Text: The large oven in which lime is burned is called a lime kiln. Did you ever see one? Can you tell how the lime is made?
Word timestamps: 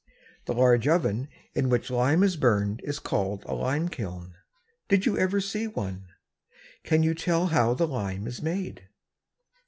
The 0.45 0.55
large 0.55 0.87
oven 0.87 1.27
in 1.53 1.69
which 1.69 1.91
lime 1.91 2.23
is 2.23 2.35
burned 2.35 2.81
is 2.83 2.97
called 2.97 3.43
a 3.45 3.53
lime 3.53 3.87
kiln. 3.87 4.33
Did 4.87 5.05
you 5.05 5.15
ever 5.19 5.39
see 5.39 5.67
one? 5.67 6.07
Can 6.83 7.03
you 7.03 7.13
tell 7.13 7.45
how 7.53 7.75
the 7.75 7.85
lime 7.87 8.25
is 8.25 8.41
made? 8.41 8.87